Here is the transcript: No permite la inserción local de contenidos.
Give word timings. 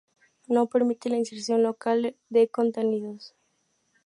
No 0.47 0.67
permite 0.67 1.09
la 1.11 1.17
inserción 1.17 1.61
local 1.61 2.17
de 2.29 2.49
contenidos. 2.49 3.35